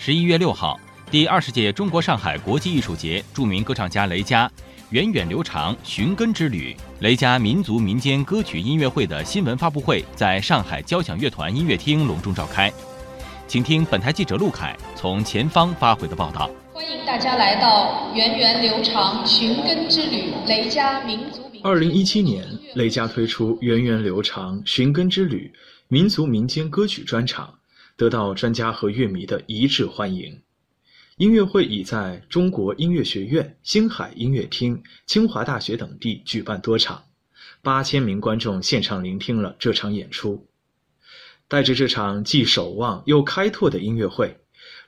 [0.00, 0.78] 十一月六号，
[1.10, 4.48] 第二十届中国上海国际艺术节著名歌唱家雷佳
[4.90, 12.72] 源远流长寻根之旅雷佳民族民间歌曲音乐会的新闻发布会在上海交响乐团音乐厅隆重召开。
[13.48, 16.48] 请听本台记者陆凯从前方发回的报道。
[16.72, 21.50] 欢迎大家来到源远流长寻根之旅雷佳民族。
[21.64, 22.46] 二零一七年，
[22.76, 25.52] 雷佳推出源远流长寻根之旅
[25.88, 27.52] 民族民间歌曲专场。
[27.98, 30.40] 得到专家和乐迷的一致欢迎。
[31.16, 37.02] 音乐会已在中国音乐学院、星海音乐厅、清华大学等地举办多场，
[37.60, 40.46] 八千名观众现场聆听了这场演出。
[41.48, 44.38] 带着这场既守望又开拓的音乐会，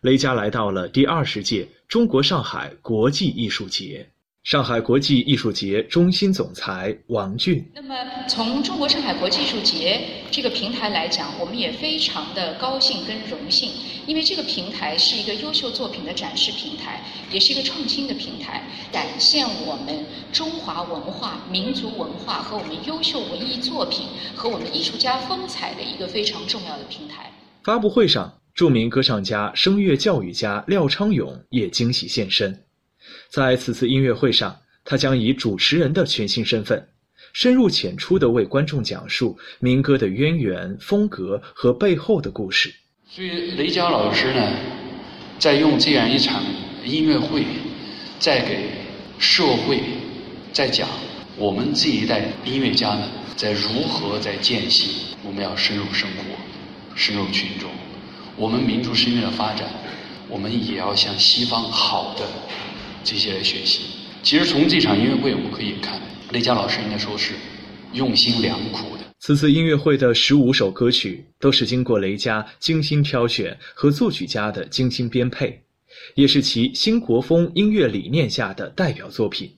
[0.03, 4.13] 雷佳来到了第二十届中国上海国际艺术节。
[4.43, 7.63] 上海国际艺术节中心总裁王俊。
[7.75, 7.95] 那么，
[8.27, 13.71] 从中国上海国际艺术节这个平台来讲，我们也非常的高兴跟荣幸，
[14.07, 27.31] 因为这个平台是一个优秀作品的展示平台，也是一个创新的平台，展现我们中华文化、民族文化和我们优秀文艺作品和我们艺术家风采的一个非常重要的平台。
[27.63, 32.59] 发布会上，著名歌唱家、声乐教育家廖昌永也惊喜现身。
[33.31, 36.89] 在此次音乐会上，他将以主持人的全新身份，
[37.33, 42.75] 深入浅出地为观众讲述民歌的渊源、风格和背后的故事。
[43.09, 44.53] 所以，雷佳老师呢，
[45.39, 46.43] 在用这样一场
[46.85, 47.45] 音乐会，
[48.19, 48.69] 在给
[49.21, 49.81] 社会
[50.53, 50.89] 在讲
[51.37, 57.71] 我们这一代音乐家呢，在如何在践行我们要深入生活、深入群众，
[58.37, 59.69] 我们民族声乐的发展，
[60.29, 62.25] 我们也要向西方好的。
[63.05, 63.83] 这些来学习。
[64.23, 66.01] 其实从这场音乐会我们可以看，
[66.33, 67.33] 雷佳老师应该说是
[67.93, 69.05] 用心良苦的。
[69.19, 75.63] 此次音乐会的十五首歌曲都是经过雷佳精心挑选和作曲家的精心编配，
[76.15, 79.51] 也是其新国风音乐理念下的代表作品。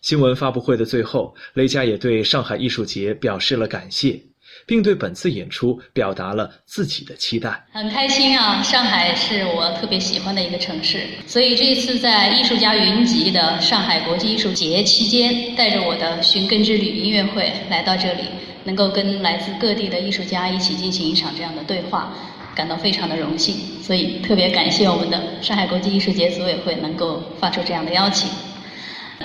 [0.00, 4.20] 新闻发布会的最后，雷佳也对上海艺术节表示了感谢。
[4.66, 7.64] 并对本次演出表达了自己的期待。
[7.72, 18.22] 很开心啊，上海是我特别喜欢的一个城市，所以这次在艺术家云集的上海国际艺术节期间，带着我的寻根之旅音乐会来到这里，
[18.64, 22.12] 能够跟来自各地的艺术家一起进行一场这样的对话，
[22.54, 23.56] 感到非常的荣幸。
[23.82, 28.30] 所以特别感谢我们的上海国际艺术节组委会能够发出这样的邀请。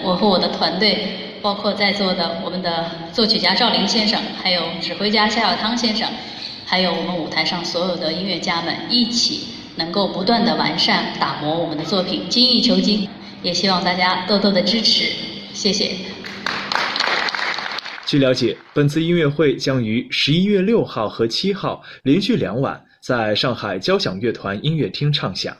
[0.04, 1.20] 我和我的团队。
[1.44, 6.08] 包括在座的我们的作曲家赵林先生，还有指挥家夏小汤先生，
[6.66, 13.06] 还有我们舞台上所有的音乐家们，一起能够不断的完善、打磨我们的作品，精益求精。
[13.42, 15.12] 也希望大家多多的支持，
[15.54, 15.92] 谢谢。
[18.06, 25.54] 据了解，本次音乐会将于十一月六号和七号连续两晚在上海交响乐团音乐厅唱响。